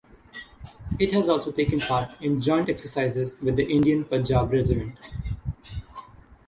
[0.97, 4.95] It has also taken part in joint exercises with the Indian Punjab Regiment.